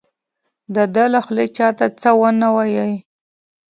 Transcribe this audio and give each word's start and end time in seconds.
د 0.73 0.75
ده 0.93 1.03
له 1.13 1.19
خولې 1.25 1.47
چا 1.57 1.67
ته 1.77 1.85
څه 2.01 2.09
ونه 2.19 2.47
وایي. 2.55 2.95